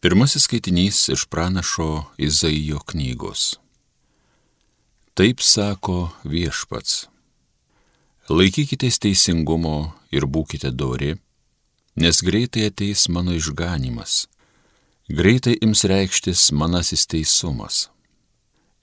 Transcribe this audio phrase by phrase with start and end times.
[0.00, 3.58] Pirmasis skaitinys iš pranašo Izaijo knygos.
[5.14, 7.02] Taip sako viešpats.
[8.32, 11.18] Laikykitės teisingumo ir būkite dori,
[12.00, 14.24] nes greitai ateis mano išganimas,
[15.20, 17.90] greitai ims reikštis manasis teisumas.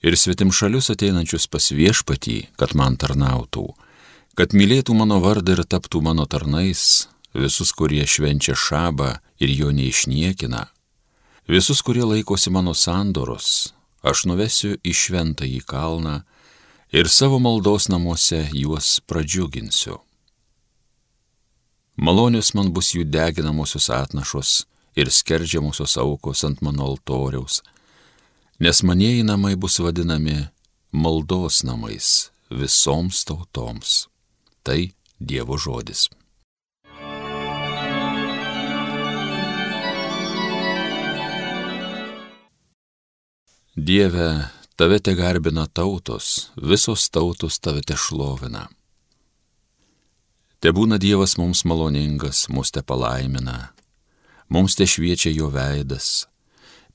[0.05, 3.65] Ir svetim šalius ateinančius pas viešpatį, kad man tarnautų,
[4.37, 10.67] kad mylėtų mano vardą ir taptų mano tarnais, visus, kurie švenčia šabą ir jo neišniekina
[11.47, 16.17] Visus, kurie laikosi mano sandoros, aš nuvesiu į šventąjį kalną
[16.91, 19.95] ir savo maldos namuose juos pradžiuginsiu.
[21.97, 24.65] Malonius man bus jų deginamosios atnašos
[24.99, 27.61] ir skerdžiamosios aukos ant mano altoriaus,
[28.59, 30.49] nes manieji namai bus vadinami
[30.91, 34.07] maldos namais visoms tautoms.
[34.63, 36.09] Tai Dievo žodis.
[43.79, 48.63] Dieve, tave te garbina tautos, visos tautos tave te šlovina.
[50.57, 53.75] Te būna Dievas mums maloningas, mus te palaimina,
[54.49, 56.25] mums te šviečia jo veidas,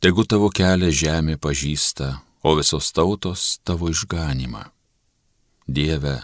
[0.02, 2.08] tegu tavo kelią žemė pažįsta,
[2.42, 4.64] o visos tautos tavo išganimą.
[5.70, 6.16] Dieve,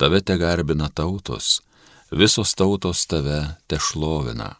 [0.00, 1.58] tave te garbina tautos,
[2.08, 4.54] visos tautos tave te šlovina.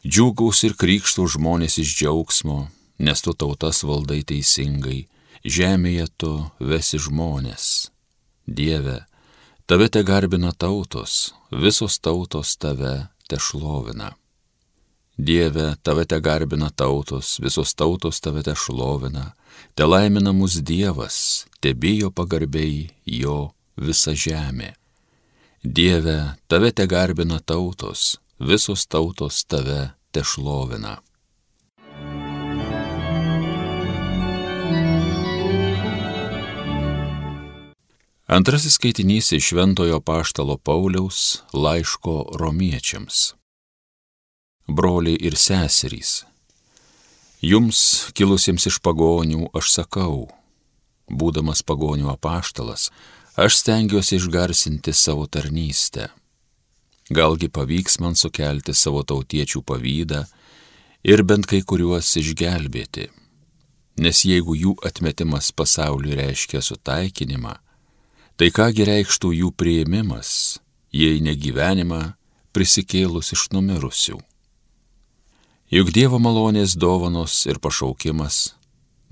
[0.00, 5.04] Džiūgaus ir krikštų žmonės iš džiaugsmo, nes tu tautas valdai teisingai,
[5.44, 7.90] žemėje tu vesi žmonės.
[8.46, 9.04] Dieve,
[9.66, 14.12] tave te garbina tautos, visos tautos tave te šlovina.
[15.16, 19.32] Dieve, tave te garbina tautos, visos tautos tave te šlovina,
[19.74, 24.74] te laimina mus Dievas, te bijo pagarbiai jo visa žemė.
[25.62, 30.98] Dieve, tave te garbina tautos, visos tautos tave te šlovina.
[38.34, 43.34] Antrasis skaitinys iš Šventojo Paštalo Pauliaus laiško romiečiams.
[44.66, 46.24] Broliai ir seserys,
[47.38, 47.78] jums
[48.10, 50.16] kilusiems iš pagonių aš sakau,
[51.06, 52.88] būdamas pagonių apaštalas,
[53.38, 56.08] aš stengiuosi išgarsinti savo tarnystę.
[57.14, 60.24] Galgi pavyks man sukelti savo tautiečių pavydą
[61.06, 63.12] ir bent kai kuriuos išgelbėti,
[64.02, 67.60] nes jeigu jų atmetimas pasauliu reiškia sutaikinimą,
[68.34, 70.58] Tai kągi reikštų jų prieimimas,
[70.90, 72.00] jei negyvenimą
[72.50, 74.18] prisikėlus iš numirusių.
[75.70, 78.56] Juk Dievo malonės dovanos ir pašaukimas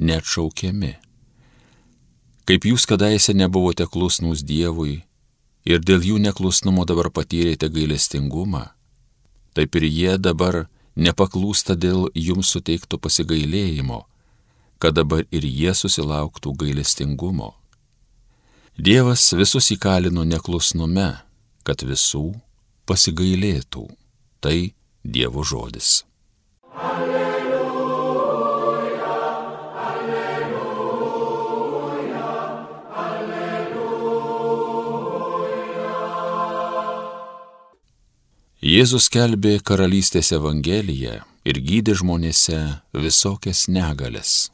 [0.03, 0.97] neatšaukiami.
[2.50, 5.05] Kaip jūs kadaise nebuvote klusnus Dievui
[5.62, 8.72] ir dėl jų neklusnumo dabar patyrėte gailestingumą,
[9.55, 10.65] taip ir jie dabar
[10.99, 14.03] nepaklūsta dėl jums suteikto pasigailėjimo,
[14.82, 17.55] kad dabar ir jie susilauktų gailestingumo.
[18.77, 21.21] Dievas visus įkalino neklusnume,
[21.60, 22.33] kad visų
[22.88, 23.84] pasigailėtų.
[24.41, 24.72] Tai
[25.05, 26.05] Dievo žodis.
[26.72, 28.32] Alleluja,
[29.77, 31.12] alleluja,
[32.97, 34.32] alleluja.
[38.62, 44.49] Jėzus kelbė karalystės evangeliją ir gydė žmonėse visokias negalės.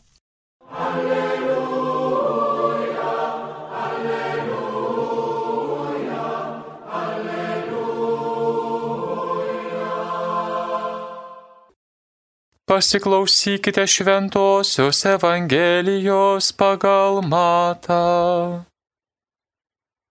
[12.79, 18.63] Pasiklausykite šventosios Evangelijos pagal matą.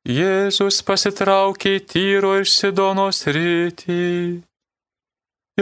[0.03, 4.09] Jėzus pasitraukė į Tyro ir Sidonos rytį.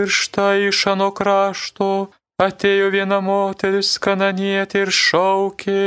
[0.01, 1.91] Ir štai iš ano krašto
[2.47, 5.85] atėjo viena moteris kananietė ir šaukė,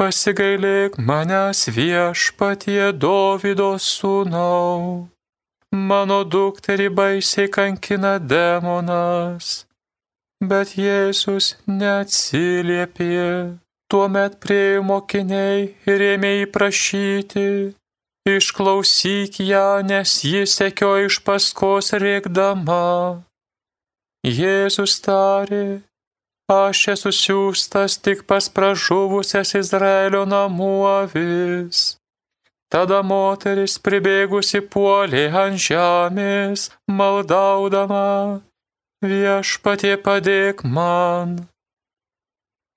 [0.00, 5.04] pasigailėk manęs viešpatie Dovido sūnau.
[5.92, 9.65] Mano dukterį baisiai kankina demonas
[10.44, 13.56] Bet Jėzus neatsiliepė.
[13.88, 17.72] Tuomet priejo mokiniai ir ėmė įprašyti,
[18.28, 23.22] išklausyk ją, nes jis sekio iš paskos rėkdama.
[24.26, 25.80] Jėzus tarė,
[26.50, 31.94] aš esu siūstas tik pas pražuvusias Izraelio namų avis.
[32.68, 38.42] Tada moteris pribėgusi puolė ant žemės, maldaudama,
[39.02, 41.36] viešpatie padėk man.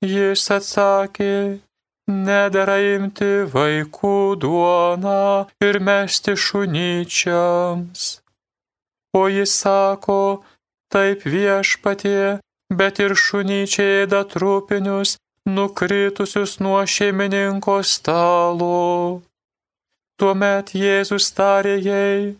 [0.03, 1.59] Jis atsakė,
[2.07, 8.05] nedara imti vaikų duoną ir mesti šunyčiams.
[9.13, 10.43] O jis sako,
[10.93, 12.39] taip viešpatie,
[12.69, 19.21] bet ir šunyčiai ėda trupinius, nukritusius nuo šeimininko stalo.
[20.19, 22.35] Tuomet Jėzus tarė jai,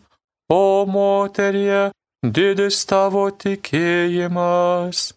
[0.52, 1.90] o moterie,
[2.24, 5.12] didis tavo tikėjimas,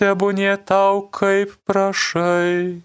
[0.00, 2.82] tebūnie tau kaip prašai.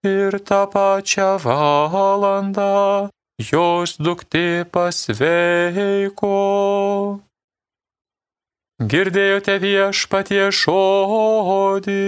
[0.00, 3.10] Ir tą pačią valandą
[3.40, 6.36] jos duktė pasveiko.
[8.80, 12.00] Girdėjote viešpatie žodį.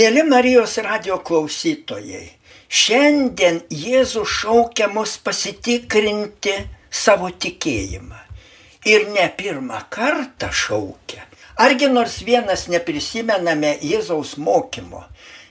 [0.00, 2.30] Mėly Marijos radio klausytojai,
[2.72, 6.54] šiandien Jėzus šaukia mus pasitikrinti
[6.88, 8.22] savo tikėjimą.
[8.88, 11.26] Ir ne pirmą kartą šaukia.
[11.60, 15.02] Argi nors vienas neprisimename Jėzaus mokymo,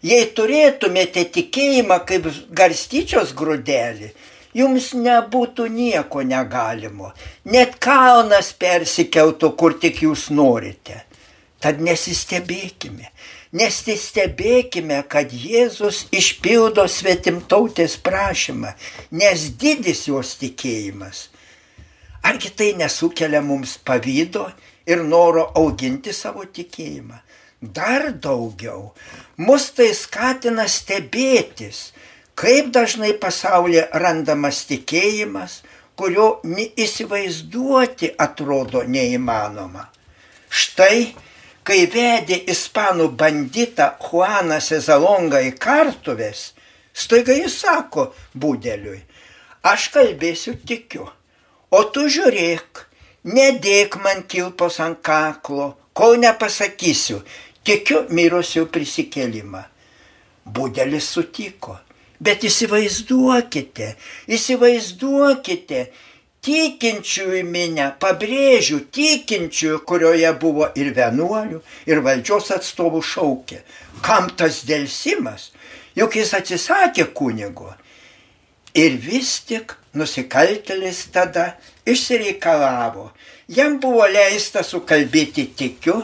[0.01, 4.09] Jei turėtumėte tikėjimą kaip garstyčios grūdelį,
[4.57, 7.11] jums nebūtų nieko negalimo.
[7.45, 11.03] Net kalnas persikeltų, kur tik jūs norite.
[11.59, 13.11] Tad nesistebėkime.
[13.49, 18.75] Nesistebėkime, kad Jėzus išpildo svetimtautės prašymą,
[19.09, 21.29] nes didis jos tikėjimas.
[22.21, 24.51] Argi tai nesukelia mums pavydo
[24.85, 27.17] ir noro auginti savo tikėjimą?
[27.59, 28.93] Dar daugiau,
[29.41, 31.89] mus tai skatina stebėtis,
[32.37, 35.63] kaip dažnai pasaulyje randamas tikėjimas,
[35.97, 39.89] kurio neįsivaizduoti atrodo neįmanoma.
[40.49, 41.09] Štai,
[41.69, 46.39] kai vedė ispanų banditą Juaną Sezalongą į kartuvės,
[46.97, 48.97] staiga jis sako būdeliui,
[49.69, 51.05] aš kalbėsiu tikiu,
[51.69, 52.81] o tu žiūrėk,
[53.35, 57.21] nedėk man kilpos ant kaklo, kol nepasakysiu,
[57.61, 59.61] tikiu mirusių prisikelimą.
[60.49, 61.77] Budelis sutiko.
[62.19, 63.93] Bet įsivaizduokite,
[64.27, 65.85] įsivaizduokite,
[66.45, 71.59] tikinčiųjų minę, pabrėžiu, tikinčiųjų, kurioje buvo ir vienuolių,
[71.89, 73.61] ir valdžios atstovų šaukė.
[74.05, 75.49] Kam tas dėlsimas?
[75.99, 77.73] Juk jis atsisakė kunigo.
[78.77, 81.57] Ir vis tik nusikaltelis tada
[81.89, 83.09] išsireikalavo.
[83.49, 86.03] Jam buvo leista sukalbėti tikiu,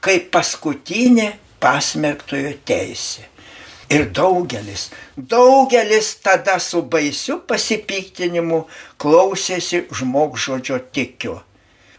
[0.00, 3.28] kaip paskutinė pasmerktojo teisė.
[3.88, 8.66] Ir daugelis, daugelis tada su baisiu pasipiktinimu
[9.00, 11.38] klausėsi žmogžodžio tikiu.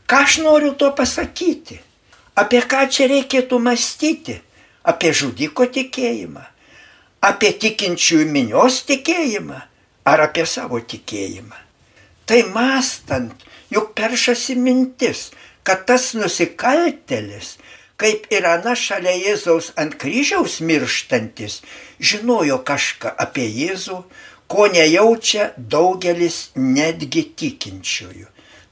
[0.09, 1.79] Ką aš noriu to pasakyti?
[2.37, 4.37] Apie ką čia reikėtų mąstyti?
[4.85, 6.45] Apie žudiko tikėjimą?
[7.25, 9.57] Apie tikinčiųjų minios tikėjimą?
[10.05, 11.57] Ar apie savo tikėjimą?
[12.29, 13.33] Tai mastant,
[13.73, 15.31] juk peršasi mintis,
[15.65, 17.57] kad tas nusikaltelis
[17.99, 21.59] kaip ir ana šalia Jėzaus ant kryžiaus mirštantis,
[21.99, 23.99] žinojo kažką apie Jėzų,
[24.49, 28.27] ko nejaučia daugelis netgi tikinčiųjų.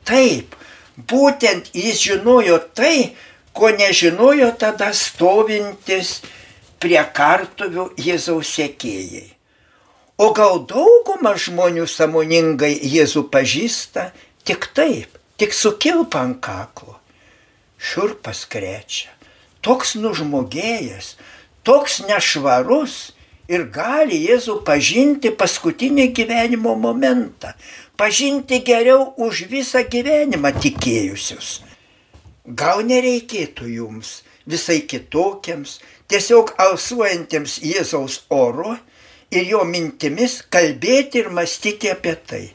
[0.07, 0.55] Taip,
[0.97, 3.17] būtent jis žinojo tai,
[3.51, 6.21] ko nežinojo tada stovintis
[6.79, 9.25] prie kartuvių Jėzaus sėkėjai.
[10.17, 14.07] O gal dauguma žmonių samoningai Jėzų pažįsta
[14.47, 16.95] tik taip, tik sukilpa ant kaklo.
[17.77, 19.16] Šiurpas krečia
[19.65, 21.15] toks nužmogėjęs,
[21.67, 22.97] toks nešvarus
[23.51, 27.53] ir gali Jėzų pažinti paskutinį gyvenimo momentą,
[27.97, 31.61] pažinti geriau už visą gyvenimą tikėjusius.
[32.47, 38.77] Gal nereikėtų jums visai kitokiems, tiesiog alsuojantiems Jėzaus oro
[39.31, 42.45] ir jo mintimis kalbėti ir mąstyti apie tai.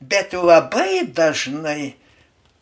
[0.00, 1.94] Bet labai dažnai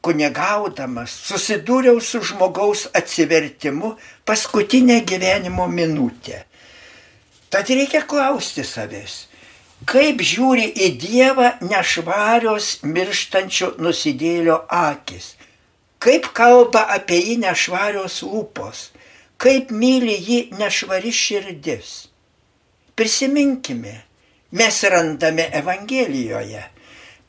[0.03, 3.95] kunigaudamas susidūriau su žmogaus atsivertimu
[4.27, 6.45] paskutinę gyvenimo minutę.
[7.51, 9.15] Tad reikia klausti savęs,
[9.87, 15.35] kaip žiūri į Dievą nešvarios mirštančio nusidėlio akis,
[16.03, 18.89] kaip kalba apie jį nešvarios lūpos,
[19.39, 21.93] kaip myli jį nešvari širdis.
[22.99, 23.95] Prisiminkime,
[24.59, 26.72] mes randame Evangelijoje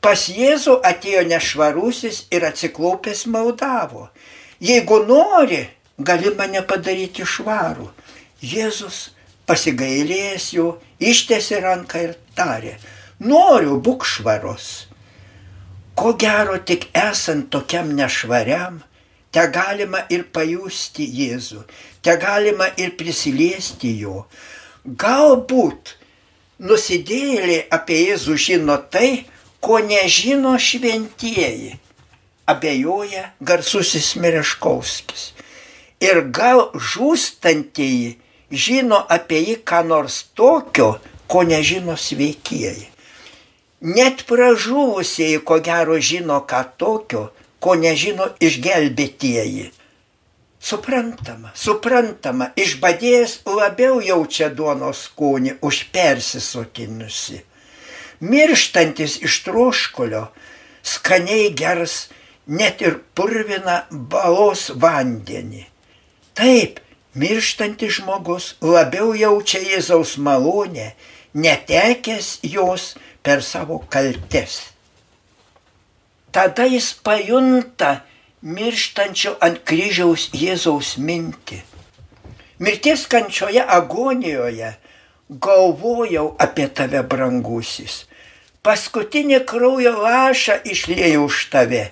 [0.04, 4.10] Pas Jėzų atėjo nešvarusis ir atsiklaupęs maldavo.
[4.60, 5.62] Jeigu nori,
[5.96, 7.88] gali mane padaryti švarų.
[8.44, 8.98] Jėzus
[9.48, 10.66] pasigailėjęs jo,
[11.00, 12.76] ištėsi ranką ir tarė,
[13.20, 14.86] noriu būk švarus.
[15.96, 18.82] Ko gero tik esant tokiam nešvariam,
[19.32, 21.62] te galima ir pajusti Jėzų,
[22.04, 24.26] te galima ir prisiliesti jo.
[24.84, 25.94] Galbūt
[26.60, 29.24] nusidėlė apie Jėzų žino tai,
[29.64, 31.78] ko nežino šventieji,
[32.44, 35.22] abejoja garsusis Mereškovskis.
[36.04, 38.10] Ir gal žūstantieji
[38.52, 40.98] žino apie jį ką nors tokio,
[41.32, 42.90] ko nežino sveikieji.
[43.94, 47.24] Net pražuvusieji ko gero žino ką tokio,
[47.56, 49.70] ko nežino išgelbėtieji.
[50.60, 57.40] Suprantama, suprantama, išbadėjęs labiau jaučia duonos skonį už persisotinusi.
[58.20, 60.26] Mirštantis iš troškulio
[60.84, 62.08] skaniai gers
[62.46, 65.64] net ir purvina balos vandenį.
[66.34, 66.80] Taip,
[67.14, 70.92] mirštantis žmogus labiau jaučia Jėzaus malonę,
[71.34, 74.74] netekęs jos per savo kaltes.
[76.34, 78.02] Tada jis pajunta,
[78.42, 81.62] mirštančio ant kryžiaus Jėzaus mintį.
[82.58, 84.74] Mirties kančioje agonijoje
[85.28, 88.04] galvojau apie tave, brangusis.
[88.64, 91.84] Paskutinį kraujo lašą išlėjau už tave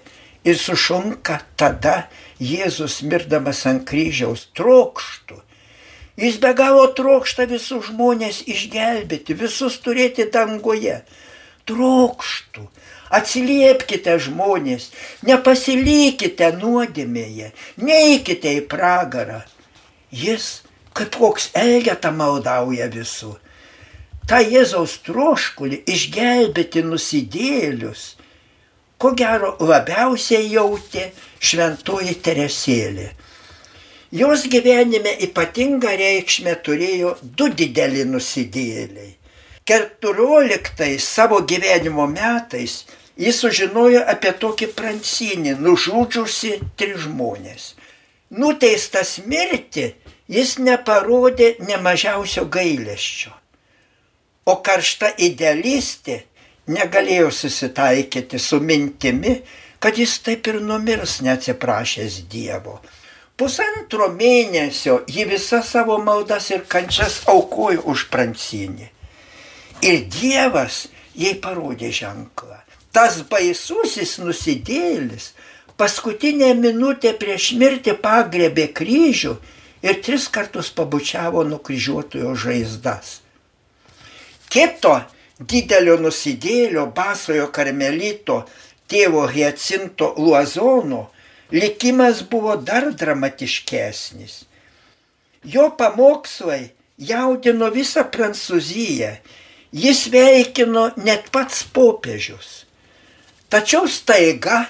[0.45, 2.09] ir sušunka tada
[2.43, 5.37] Jėzus mirdamas ant kryžiaus trokštų.
[6.19, 11.03] Jis be galo trokšta visus žmonės išgelbėti, visus turėti dangoje.
[11.69, 12.67] Trokštų
[13.13, 14.89] Atsiliepkite žmonės,
[15.29, 19.43] nepasilykite nuodėmėje, neikite į pragarą.
[20.09, 20.63] Jis,
[20.97, 23.35] kad koks elgeta maldauja visų.
[24.29, 28.05] Ta Jėzaus troškulį išgelbėti nusidėlius,
[29.03, 31.09] ko gero labiausiai jautė
[31.43, 33.09] šventoji Teresėlė.
[34.13, 39.15] Jos gyvenime ypatingą reikšmę turėjo du dideli nusidėliai.
[39.65, 42.83] Keturioliktais savo gyvenimo metais
[43.17, 47.73] jis sužinojo apie tokį prancinį, nužudžiusi tris žmonės.
[48.33, 49.91] Nuteistas mirti,
[50.33, 53.33] jis neparodė nemažiausio gailesčio.
[54.49, 56.23] O karšta idealistė
[56.73, 59.37] negalėjo susitaikyti su mintimi,
[59.83, 62.79] kad jis taip ir numirs neatsiprašęs Dievo.
[63.37, 68.89] Pusantro mėnesio ji visą savo maldas ir kančias aukojo už prancinį.
[69.83, 70.87] Ir Dievas
[71.19, 72.63] jai parodė ženklą
[72.93, 75.33] tas baisusis nusidėlis
[75.81, 79.35] paskutinę minutę prieš mirtį pagrebė kryžių
[79.83, 83.21] ir tris kartus pabučiavo nukryžiuotojo žaizdas.
[84.53, 84.95] Kito
[85.41, 88.43] didelio nusidėlio basojo karmelito
[88.91, 91.07] tėvo Hiecinto Luozono
[91.53, 94.45] likimas buvo dar dramatiškesnis.
[95.45, 99.17] Jo pamokslai jaudino visą Prancūziją,
[99.73, 102.63] jis veikino net pats popiežius.
[103.51, 104.67] Tačiau staiga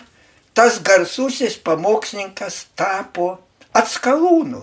[0.55, 3.39] tas garsusis pamokslininkas tapo
[3.77, 4.63] atskalūnų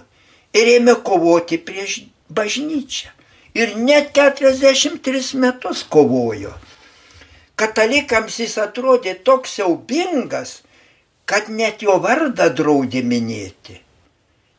[0.57, 3.13] ir ėmė kovoti prieš bažnyčią.
[3.57, 6.53] Ir net 43 metus kovojo.
[7.59, 10.59] Katalikams jis atrodė toks siaubingas,
[11.25, 13.79] kad net jo vardą draudė minėti.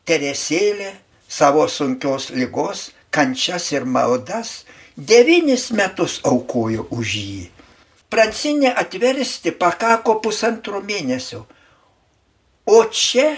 [0.05, 0.91] Teresėlė
[1.31, 4.61] savo sunkios lygos, kančias ir maldas
[4.95, 7.60] devynis metus aukojo už jį
[8.11, 11.45] prancinę atversti pakako pusantro mėnesio.
[12.67, 13.29] O čia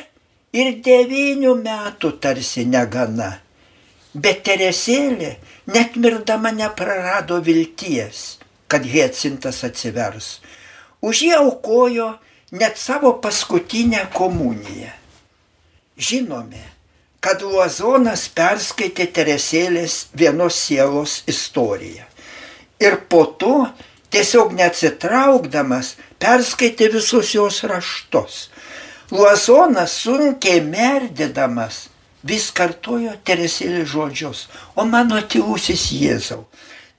[0.54, 3.30] ir devynių metų tarsi negana.
[4.14, 5.36] Bet Teresėlė
[5.74, 8.38] net mirdama neprarado vilties,
[8.68, 10.40] kad Hiecintas atsivers.
[11.02, 12.12] Už jį aukojo
[12.54, 14.92] net savo paskutinę komuniją.
[15.98, 16.62] Žinome,
[17.24, 22.06] kad Luozonas perskaitė Teresėlės vienos sielos istoriją.
[22.84, 23.56] Ir po to
[24.14, 28.48] tiesiog neatsitraukdamas perskaitė visus jos raštus.
[29.14, 31.88] Luozonas sunkiai merdydamas
[32.24, 34.48] vis kartojo Teresėlį žodžius,
[34.80, 36.46] o mano tylusis Jėzau.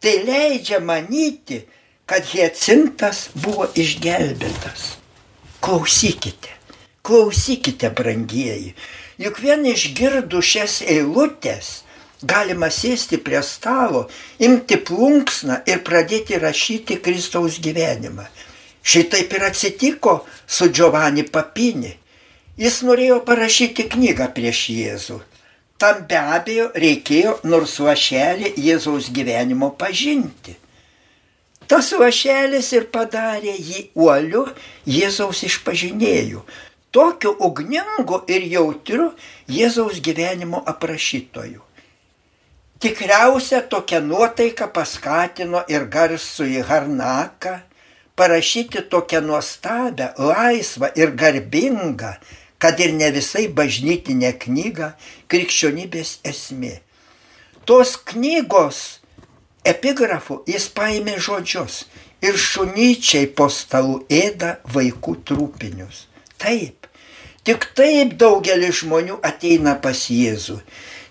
[0.03, 1.63] Tai leidžia manyti,
[2.05, 4.99] kad Hiecintas buvo išgelbėtas.
[5.65, 6.53] Klausykite,
[7.07, 8.75] klausykite, brangieji,
[9.23, 11.84] juk vien išgirdu šias eilutės
[12.27, 14.07] galima sėsti prie stalo,
[14.39, 18.27] imti plunksną ir pradėti rašyti Kristaus gyvenimą.
[18.85, 21.95] Šitaip ir atsitiko su Giovanni Papini.
[22.61, 25.17] Jis norėjo parašyti knygą prieš Jėzų.
[25.81, 30.55] Tam be abejo reikėjo nors lašelį Jėzaus gyvenimo pažinti.
[31.67, 34.45] Tas lašelis ir padarė jį uoliu
[34.87, 36.45] Jėzaus išpažinėjų,
[36.95, 39.11] tokiu ugningu ir jautriu
[39.51, 41.63] Jėzaus gyvenimo aprašytoju.
[42.85, 47.55] Tikriausia tokia nuotaika paskatino ir garsų į Harnaką
[48.13, 52.11] parašyti tokią nuostabią, laisvą ir garbingą,
[52.61, 54.91] kad ir ne visai bažnytinę knygą
[55.33, 56.75] Krikščionybės esmė.
[57.65, 58.83] Tos knygos
[59.65, 61.81] epigrafų jis paėmė žodžius
[62.21, 66.05] ir šunyčiai po stalų ėda vaikų trūpinius.
[66.37, 66.93] Taip,
[67.49, 70.61] tik taip daugelis žmonių ateina pas Jėzų.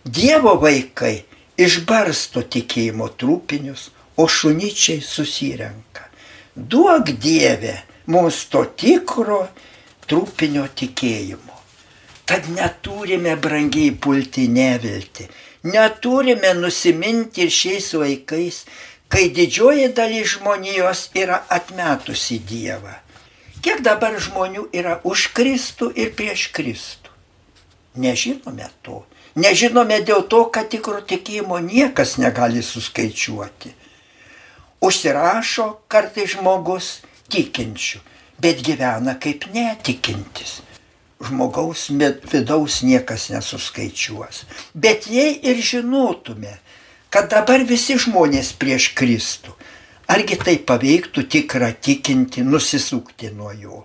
[0.06, 1.24] Dievo vaikai
[1.58, 6.08] išbarsto tikėjimo trūpinius, o šunyčiai susirenka.
[6.56, 7.80] Duok Dieve
[8.14, 9.48] mums to tikro
[10.06, 11.58] trupinio tikėjimo.
[12.30, 15.26] Tad neturime brangiai pulti nevilti,
[15.68, 18.64] neturime nusiminti ir šiais laikais,
[19.12, 22.96] kai didžioji dalis žmonijos yra atmetusi Dievą.
[23.64, 27.12] Kiek dabar žmonių yra už Kristų ir prieš Kristų?
[27.96, 29.04] Nežinome to.
[29.36, 33.72] Nežinome dėl to, kad tikro tikėjimo niekas negali suskaičiuoti.
[34.84, 37.00] Užsirašo kartai žmogus
[37.34, 38.02] tikinčių,
[38.38, 40.60] bet gyvena kaip netikintis.
[41.24, 41.88] Žmogaus
[42.30, 44.44] vidaus niekas nesuskaičiuos.
[44.76, 46.60] Bet jei ir žinotume,
[47.10, 49.56] kad dabar visi žmonės prieš Kristų,
[50.14, 53.82] argi tai paveiktų tikrą tikinti nusisukti nuo jo?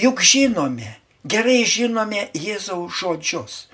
[0.00, 3.64] Juk žinome, gerai žinome Jėzaus žodžius.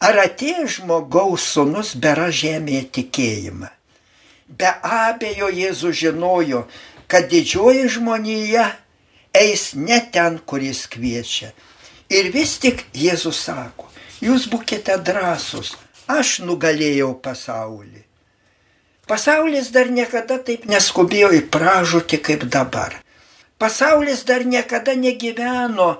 [0.00, 3.70] Ar atėjo žmogaus sunus bera žemėje tikėjimą?
[4.46, 6.66] Be abejo, Jėzus žinojo,
[7.08, 8.66] kad didžioji žmonija
[9.34, 11.52] eis ne ten, kur jis kviečia.
[12.12, 13.88] Ir vis tik Jėzus sako,
[14.22, 15.74] jūs būkite drąsūs,
[16.06, 18.04] aš nugalėjau pasaulį.
[19.06, 22.96] Pasaulis dar niekada taip neskubėjo į pražūtį kaip dabar.
[23.58, 25.96] Pasaulis dar niekada negyveno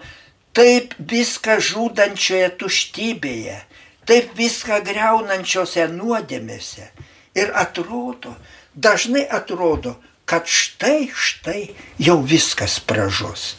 [0.57, 3.61] taip viską žudančioje tuštybėje,
[4.07, 6.91] taip viską greunančiose nuodėmėse.
[7.37, 8.33] Ir atrodo,
[8.75, 11.63] dažnai atrodo, kad štai, štai
[12.03, 13.57] jau viskas pražus.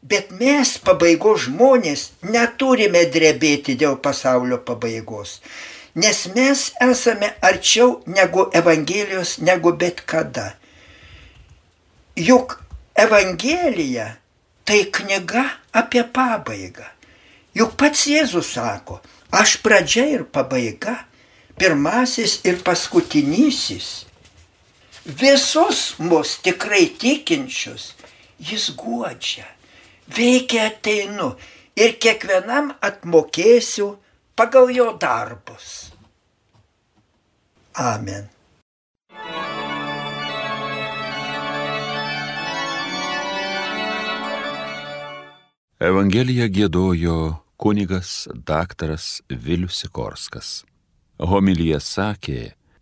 [0.00, 5.38] Bet mes pabaigos žmonės neturime drebėti dėl pasaulio pabaigos,
[5.94, 10.54] nes mes esame arčiau negu Evangelijos, negu bet kada.
[12.16, 12.56] Juk
[12.96, 14.16] Evangelija
[14.64, 16.88] tai knyga apie pabaigą.
[17.54, 19.00] Juk pats Jėzus sako,
[19.32, 21.06] aš pradžia ir pabaiga,
[21.58, 24.10] pirmasis ir paskutinysis
[25.04, 27.94] visus mus tikrai tikinčius
[28.38, 29.46] jis guodžia.
[30.10, 31.34] Veikia ateinu
[31.76, 33.94] ir kiekvienam atmokėsiu
[34.36, 35.90] pagal jo darbus.
[37.78, 38.28] Amen.
[45.80, 47.20] Evangeliją gėdojo
[47.60, 50.64] kunigas daktaras Vilius Sikorskas.
[51.20, 52.38] Homilyje sakė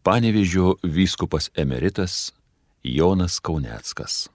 [0.06, 2.30] Panevežio vyskupas emeritas
[2.86, 4.28] Jonas Kauneckas.